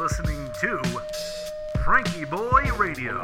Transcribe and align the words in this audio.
listening 0.00 0.48
to 0.58 0.78
FrankieBoi 1.76 2.78
Radio. 2.78 3.22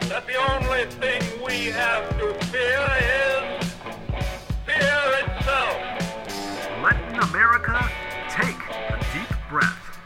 that 0.00 0.26
the 0.26 0.36
only 0.52 0.84
thing 0.96 1.22
we 1.42 1.68
have 1.68 2.06
to 2.18 2.34
fear 2.48 2.86
is 3.00 3.72
fear 4.66 5.00
itself. 5.24 5.78
Letting 6.82 7.18
America 7.30 7.90
take 8.28 8.54
a 8.68 8.98
deep 9.14 9.34
breath. 9.48 9.98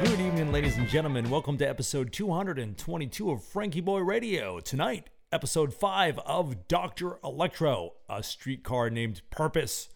Good 0.00 0.20
evening, 0.20 0.52
ladies 0.52 0.78
and 0.78 0.88
gentlemen. 0.88 1.28
Welcome 1.28 1.58
to 1.58 1.68
episode 1.68 2.14
222 2.14 3.30
of 3.30 3.40
FrankieBoi 3.40 4.06
Radio. 4.06 4.60
Tonight, 4.60 5.10
episode 5.30 5.74
5 5.74 6.18
of 6.20 6.66
Dr. 6.66 7.18
Electro, 7.22 7.92
a 8.08 8.22
streetcar 8.22 8.88
named 8.88 9.20
Purpose. 9.28 9.90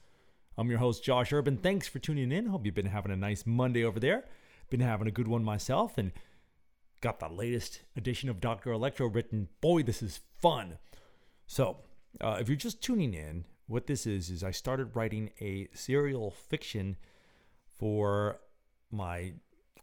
I'm 0.56 0.70
your 0.70 0.78
host, 0.78 1.02
Josh 1.02 1.32
Urban. 1.32 1.56
Thanks 1.56 1.88
for 1.88 1.98
tuning 1.98 2.30
in. 2.30 2.46
Hope 2.46 2.64
you've 2.64 2.76
been 2.76 2.86
having 2.86 3.10
a 3.10 3.16
nice 3.16 3.44
Monday 3.44 3.82
over 3.84 3.98
there. 3.98 4.24
Been 4.70 4.80
having 4.80 5.08
a 5.08 5.12
good 5.12 5.26
one 5.26 5.42
myself 5.42 5.98
and 5.98 6.12
got 7.00 7.18
the 7.18 7.28
latest 7.28 7.82
edition 7.96 8.28
of 8.28 8.40
Dr. 8.40 8.70
Electro 8.70 9.08
written. 9.08 9.48
Boy, 9.60 9.82
this 9.82 10.00
is 10.00 10.20
fun. 10.40 10.78
So, 11.48 11.78
uh, 12.20 12.38
if 12.40 12.48
you're 12.48 12.56
just 12.56 12.80
tuning 12.80 13.14
in, 13.14 13.44
what 13.66 13.88
this 13.88 14.06
is, 14.06 14.30
is 14.30 14.44
I 14.44 14.52
started 14.52 14.94
writing 14.94 15.30
a 15.40 15.68
serial 15.72 16.30
fiction 16.30 16.96
for 17.76 18.38
my 18.92 19.32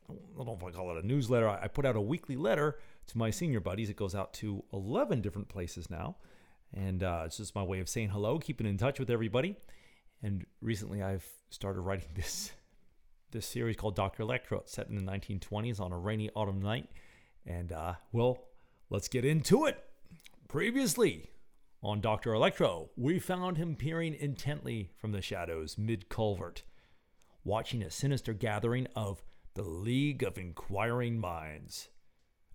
I 0.10 0.38
don't 0.38 0.46
know 0.46 0.58
if 0.60 0.64
I 0.64 0.72
call 0.72 0.96
it 0.96 1.04
a 1.04 1.08
newsletter. 1.08 1.48
I 1.48 1.68
put 1.68 1.86
out 1.86 1.96
a 1.96 2.02
weekly 2.02 2.36
letter 2.36 2.78
to 3.08 3.18
my 3.18 3.30
senior 3.30 3.60
buddies. 3.62 3.90
It 3.90 3.96
goes 3.96 4.14
out 4.14 4.34
to 4.36 4.64
11 4.74 5.22
different 5.22 5.48
places 5.48 5.90
now. 5.90 6.18
And 6.74 7.02
uh, 7.04 7.24
it's 7.26 7.38
just 7.38 7.56
my 7.56 7.64
way 7.64 7.80
of 7.80 7.88
saying 7.88 8.10
hello, 8.10 8.38
keeping 8.40 8.68
in 8.68 8.78
touch 8.78 9.00
with 9.00 9.10
everybody. 9.10 9.56
And 10.24 10.46
recently 10.62 11.02
I've 11.02 11.26
started 11.50 11.82
writing 11.82 12.10
this 12.16 12.52
this 13.32 13.46
series 13.46 13.78
called 13.78 13.96
Dr. 13.96 14.24
Electro. 14.24 14.64
Set 14.66 14.88
in 14.90 14.96
the 14.96 15.12
1920s 15.12 15.80
on 15.80 15.94
a 15.94 15.98
rainy 15.98 16.30
autumn 16.36 16.62
night. 16.62 16.90
And, 17.46 17.72
uh, 17.72 17.94
well, 18.12 18.38
let's 18.90 19.08
get 19.08 19.24
into 19.24 19.66
it. 19.66 19.82
Previously 20.50 21.30
on 21.82 22.02
Dr. 22.02 22.34
Electro, 22.34 22.90
we 22.98 23.20
found 23.20 23.58
him 23.58 23.76
peering 23.76 24.14
intently 24.14 24.92
from 24.98 25.14
the 25.14 25.22
shadows 25.22 25.78
mid 25.78 26.10
culvert 26.10 26.64
watching 27.44 27.82
a 27.82 27.90
sinister 27.90 28.34
gathering 28.34 28.88
of 28.96 29.24
the 29.56 29.64
League 29.64 30.24
of 30.24 30.38
Inquiring 30.38 31.20
Minds. 31.20 31.90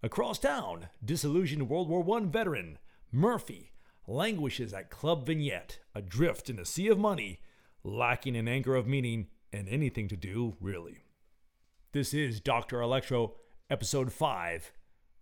Across 0.02 0.40
town, 0.40 0.88
disillusioned 1.04 1.68
World 1.68 1.88
War 1.88 2.16
I 2.16 2.24
veteran 2.26 2.78
Murphy 3.10 3.72
languishes 4.06 4.72
at 4.72 4.90
Club 4.90 5.26
Vignette, 5.26 5.80
adrift 5.94 6.48
in 6.48 6.58
a 6.58 6.64
sea 6.64 6.88
of 6.88 6.98
money, 6.98 7.40
lacking 7.86 8.36
an 8.36 8.48
anchor 8.48 8.74
of 8.74 8.88
meaning 8.88 9.28
and 9.52 9.68
anything 9.68 10.08
to 10.08 10.16
do, 10.16 10.56
really. 10.60 11.04
This 11.92 12.12
is 12.12 12.40
Dr. 12.40 12.80
Electro, 12.80 13.34
Episode 13.70 14.12
5 14.12 14.72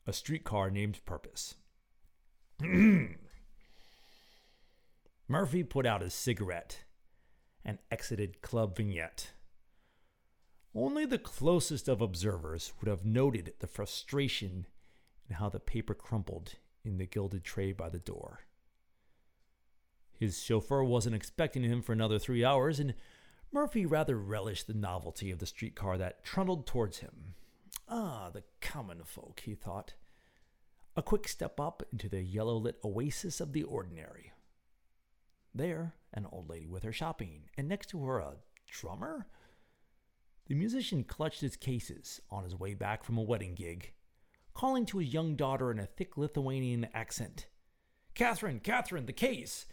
A 0.06 0.12
Streetcar 0.12 0.70
Named 0.70 1.04
Purpose. 1.04 1.56
Murphy 5.28 5.62
put 5.62 5.86
out 5.86 6.00
his 6.00 6.14
cigarette 6.14 6.84
and 7.64 7.78
exited 7.90 8.40
Club 8.40 8.76
Vignette. 8.76 9.32
Only 10.74 11.04
the 11.04 11.18
closest 11.18 11.86
of 11.86 12.00
observers 12.00 12.72
would 12.80 12.88
have 12.88 13.04
noted 13.04 13.52
the 13.60 13.66
frustration 13.66 14.66
in 15.28 15.36
how 15.36 15.48
the 15.48 15.60
paper 15.60 15.94
crumpled 15.94 16.54
in 16.84 16.96
the 16.98 17.06
gilded 17.06 17.44
tray 17.44 17.72
by 17.72 17.88
the 17.88 17.98
door. 17.98 18.40
His 20.18 20.42
chauffeur 20.42 20.84
wasn't 20.84 21.16
expecting 21.16 21.62
him 21.62 21.82
for 21.82 21.92
another 21.92 22.18
three 22.18 22.44
hours, 22.44 22.78
and 22.78 22.94
Murphy 23.52 23.86
rather 23.86 24.18
relished 24.18 24.66
the 24.66 24.74
novelty 24.74 25.30
of 25.30 25.38
the 25.38 25.46
streetcar 25.46 25.98
that 25.98 26.24
trundled 26.24 26.66
towards 26.66 26.98
him. 26.98 27.34
Ah, 27.88 28.30
the 28.32 28.44
common 28.60 29.02
folk, 29.04 29.40
he 29.44 29.54
thought. 29.54 29.94
A 30.96 31.02
quick 31.02 31.26
step 31.28 31.58
up 31.58 31.82
into 31.92 32.08
the 32.08 32.22
yellow 32.22 32.56
lit 32.56 32.78
oasis 32.84 33.40
of 33.40 33.52
the 33.52 33.64
ordinary. 33.64 34.32
There, 35.54 35.94
an 36.12 36.26
old 36.30 36.48
lady 36.48 36.66
with 36.66 36.82
her 36.84 36.92
shopping, 36.92 37.44
and 37.56 37.68
next 37.68 37.90
to 37.90 38.04
her 38.04 38.18
a 38.18 38.36
drummer? 38.68 39.26
The 40.46 40.54
musician 40.54 41.04
clutched 41.04 41.40
his 41.40 41.56
cases 41.56 42.20
on 42.30 42.44
his 42.44 42.54
way 42.54 42.74
back 42.74 43.02
from 43.02 43.18
a 43.18 43.22
wedding 43.22 43.54
gig, 43.54 43.92
calling 44.52 44.86
to 44.86 44.98
his 44.98 45.12
young 45.12 45.36
daughter 45.36 45.70
in 45.70 45.78
a 45.78 45.86
thick 45.86 46.16
Lithuanian 46.16 46.88
accent 46.92 47.46
Catherine, 48.14 48.60
Catherine, 48.60 49.06
the 49.06 49.12
case! 49.12 49.66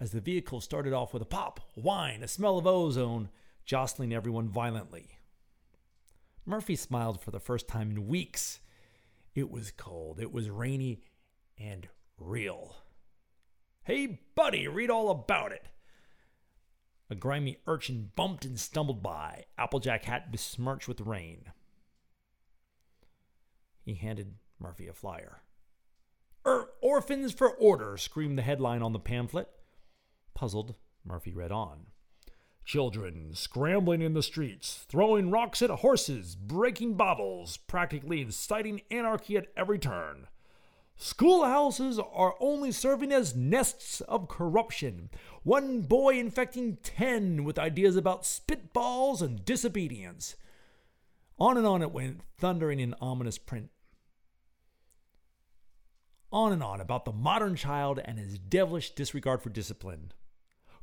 As 0.00 0.12
the 0.12 0.20
vehicle 0.20 0.60
started 0.60 0.92
off 0.92 1.12
with 1.12 1.22
a 1.22 1.26
pop, 1.26 1.60
a 1.76 1.80
whine, 1.80 2.22
a 2.22 2.28
smell 2.28 2.56
of 2.56 2.66
ozone, 2.66 3.30
jostling 3.64 4.12
everyone 4.12 4.48
violently. 4.48 5.18
Murphy 6.46 6.76
smiled 6.76 7.20
for 7.20 7.30
the 7.30 7.40
first 7.40 7.68
time 7.68 7.90
in 7.90 8.06
weeks. 8.06 8.60
It 9.34 9.50
was 9.50 9.70
cold, 9.70 10.20
it 10.20 10.32
was 10.32 10.50
rainy, 10.50 11.02
and 11.58 11.88
real. 12.16 12.76
Hey, 13.84 14.20
buddy, 14.34 14.68
read 14.68 14.90
all 14.90 15.10
about 15.10 15.52
it. 15.52 15.66
A 17.10 17.14
grimy 17.14 17.58
urchin 17.66 18.10
bumped 18.14 18.44
and 18.44 18.58
stumbled 18.58 19.02
by, 19.02 19.44
Applejack 19.56 20.04
hat 20.04 20.30
besmirched 20.30 20.86
with 20.86 21.00
rain. 21.00 21.46
He 23.82 23.94
handed 23.94 24.34
Murphy 24.60 24.86
a 24.86 24.92
flyer. 24.92 25.42
Er, 26.46 26.68
orphans 26.82 27.32
for 27.32 27.50
order, 27.50 27.96
screamed 27.96 28.38
the 28.38 28.42
headline 28.42 28.82
on 28.82 28.92
the 28.92 28.98
pamphlet. 28.98 29.48
Puzzled, 30.38 30.76
Murphy 31.04 31.34
read 31.34 31.50
on. 31.50 31.86
Children 32.64 33.34
scrambling 33.34 34.00
in 34.00 34.14
the 34.14 34.22
streets, 34.22 34.86
throwing 34.88 35.32
rocks 35.32 35.62
at 35.62 35.68
horses, 35.68 36.36
breaking 36.36 36.94
bottles, 36.94 37.56
practically 37.56 38.20
inciting 38.20 38.82
anarchy 38.88 39.36
at 39.36 39.48
every 39.56 39.80
turn. 39.80 40.28
Schoolhouses 40.96 41.98
are 41.98 42.36
only 42.38 42.70
serving 42.70 43.10
as 43.10 43.34
nests 43.34 44.00
of 44.02 44.28
corruption. 44.28 45.10
One 45.42 45.80
boy 45.80 46.20
infecting 46.20 46.76
ten 46.84 47.42
with 47.42 47.58
ideas 47.58 47.96
about 47.96 48.22
spitballs 48.22 49.20
and 49.20 49.44
disobedience. 49.44 50.36
On 51.40 51.56
and 51.56 51.66
on 51.66 51.82
it 51.82 51.90
went, 51.90 52.20
thundering 52.38 52.78
in 52.78 52.94
ominous 53.00 53.38
print. 53.38 53.70
On 56.30 56.52
and 56.52 56.62
on 56.62 56.80
about 56.80 57.06
the 57.06 57.12
modern 57.12 57.56
child 57.56 57.98
and 58.04 58.20
his 58.20 58.38
devilish 58.38 58.92
disregard 58.92 59.42
for 59.42 59.50
discipline. 59.50 60.12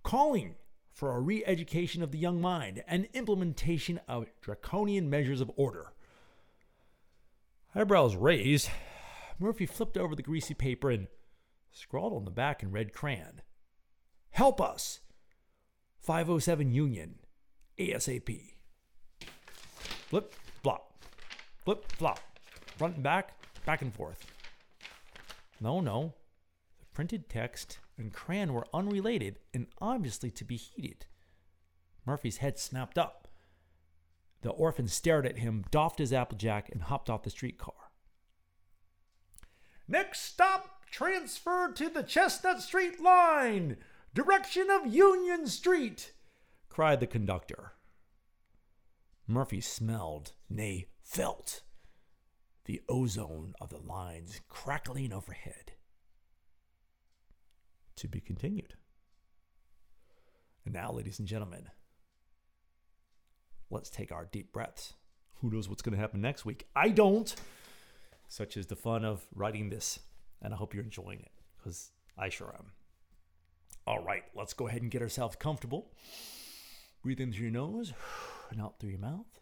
Calling 0.06 0.54
for 0.94 1.16
a 1.16 1.20
re 1.20 1.44
education 1.46 2.04
of 2.04 2.12
the 2.12 2.20
young 2.20 2.40
mind 2.40 2.84
and 2.88 3.08
implementation 3.16 4.00
of 4.08 4.28
draconian 4.40 5.10
measures 5.10 5.42
of 5.42 5.50
order. 5.56 5.94
Eyebrows 7.74 8.16
raised, 8.16 8.70
Murphy 9.40 9.66
flipped 9.66 9.98
over 9.98 10.16
the 10.16 10.22
greasy 10.22 10.54
paper 10.54 10.92
and 10.92 11.08
scrawled 11.72 12.14
on 12.14 12.24
the 12.24 12.30
back 12.30 12.62
in 12.62 12.72
red 12.72 12.94
crayon 12.94 13.42
Help 14.30 14.62
us! 14.62 15.00
507 16.02 16.72
Union, 16.72 17.16
ASAP. 17.80 18.52
Flip, 20.08 20.36
flop. 20.62 20.94
Flip, 21.64 21.92
flop. 21.94 22.20
Front 22.78 22.94
and 22.94 23.04
back, 23.04 23.34
back 23.66 23.82
and 23.82 23.92
forth. 23.92 24.24
No, 25.60 25.82
no. 25.82 26.14
Printed 26.96 27.28
text 27.28 27.80
and 27.98 28.14
crayon 28.14 28.54
were 28.54 28.68
unrelated 28.74 29.38
and 29.54 29.68
obviously 29.82 30.32
to 30.32 30.46
be 30.46 30.56
heated. 30.56 31.06
Murphy's 32.06 32.38
head 32.38 32.58
snapped 32.58 32.98
up. 32.98 33.28
The 34.44 34.52
orphan 34.52 34.88
stared 34.88 35.26
at 35.26 35.40
him, 35.40 35.66
doffed 35.72 36.00
his 36.00 36.14
applejack, 36.14 36.70
and 36.72 36.84
hopped 36.84 37.10
off 37.10 37.24
the 37.24 37.30
streetcar. 37.30 37.92
Next 39.90 40.22
stop, 40.22 40.86
transfer 40.90 41.70
to 41.74 41.90
the 41.90 42.02
Chestnut 42.02 42.62
Street 42.62 43.02
line, 43.02 43.76
direction 44.14 44.70
of 44.72 44.88
Union 44.88 45.48
Street, 45.48 46.14
cried 46.70 47.02
the 47.02 47.08
conductor. 47.08 47.74
Murphy 49.28 49.60
smelled, 49.60 50.32
nay, 50.50 50.88
felt, 51.04 51.62
the 52.64 52.82
ozone 52.88 53.54
of 53.60 53.70
the 53.70 53.80
lines 53.80 54.40
crackling 54.48 55.12
overhead. 55.12 55.75
To 57.98 58.08
be 58.08 58.20
continued. 58.20 58.74
And 60.66 60.74
now, 60.74 60.92
ladies 60.92 61.20
and 61.20 61.28
gentlemen, 61.28 61.70
let's 63.70 63.90
take 63.90 64.12
our 64.12 64.26
deep 64.26 64.52
breaths. 64.52 64.94
Who 65.42 65.50
knows 65.50 65.70
what's 65.70 65.82
going 65.82 65.96
to 65.96 66.02
happen 66.02 66.22
next 66.22 66.46
week? 66.46 66.68
I 66.76 66.90
don't 66.90 67.36
such 68.28 68.58
is 68.58 68.68
the 68.68 68.76
fun 68.76 69.06
of 69.06 69.26
writing 69.34 69.70
this. 69.70 70.00
And 70.42 70.54
I 70.54 70.58
hope 70.58 70.74
you're 70.74 70.84
enjoying 70.84 71.20
it 71.20 71.32
because 71.58 71.92
I 72.18 72.30
sure 72.30 72.54
am. 72.58 72.72
All 73.88 74.04
right, 74.04 74.24
let's 74.36 74.54
go 74.54 74.68
ahead 74.68 74.82
and 74.82 74.92
get 74.92 75.02
ourselves 75.02 75.36
comfortable. 75.36 75.92
Breathe 77.04 77.20
in 77.20 77.32
through 77.32 77.44
your 77.44 77.52
nose 77.52 77.94
and 78.52 78.62
out 78.62 78.80
through 78.80 78.90
your 78.90 79.00
mouth. 79.00 79.40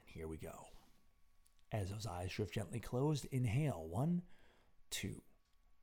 And 0.00 0.06
here 0.06 0.28
we 0.28 0.36
go. 0.36 0.66
As 1.70 1.90
those 1.90 2.06
eyes 2.06 2.32
drift 2.32 2.54
gently 2.54 2.80
closed, 2.80 3.26
inhale 3.30 3.86
one, 3.88 4.22
two, 4.90 5.22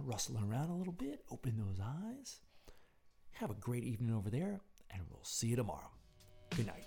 Rustling 0.00 0.44
around 0.44 0.70
a 0.70 0.76
little 0.76 0.92
bit. 0.92 1.24
Open 1.30 1.56
those 1.56 1.80
eyes. 1.80 2.40
Have 3.32 3.50
a 3.50 3.54
great 3.54 3.84
evening 3.84 4.14
over 4.14 4.30
there, 4.30 4.60
and 4.90 5.02
we'll 5.10 5.24
see 5.24 5.48
you 5.48 5.56
tomorrow. 5.56 5.90
Good 6.50 6.66
night. 6.66 6.84